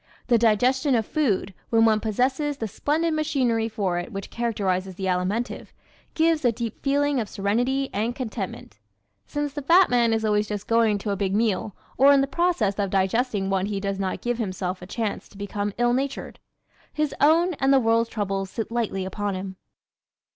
The 0.29 0.39
digestion 0.39 0.95
of 0.95 1.05
food, 1.05 1.53
when 1.69 1.85
one 1.85 1.99
possesses 1.99 2.57
the 2.57 2.67
splendid 2.67 3.13
machinery 3.13 3.69
for 3.69 3.99
it 3.99 4.11
which 4.11 4.31
characterizes 4.31 4.95
the 4.95 5.05
Alimentive, 5.07 5.73
gives 6.15 6.43
a 6.43 6.51
deep 6.51 6.81
feeling 6.81 7.19
of 7.19 7.29
serenity 7.29 7.87
and 7.93 8.15
contentment. 8.15 8.79
Since 9.27 9.53
the 9.53 9.61
fat 9.61 9.91
man 9.91 10.11
is 10.11 10.25
always 10.25 10.47
just 10.47 10.65
going 10.67 10.97
to 10.97 11.11
a 11.11 11.15
big 11.15 11.35
meal 11.35 11.75
or 11.99 12.11
in 12.13 12.21
the 12.21 12.25
process 12.25 12.79
of 12.79 12.89
digesting 12.89 13.51
one 13.51 13.67
he 13.67 13.79
does 13.79 13.99
not 13.99 14.21
give 14.21 14.39
himself 14.39 14.81
a 14.81 14.87
chance 14.87 15.29
to 15.29 15.37
become 15.37 15.71
ill 15.77 15.93
natured. 15.93 16.39
His 16.91 17.13
own 17.21 17.53
and 17.59 17.71
the 17.71 17.79
world's 17.79 18.09
troubles 18.09 18.49
sit 18.49 18.71
lightly 18.71 19.05
upon 19.05 19.35
him. 19.35 19.55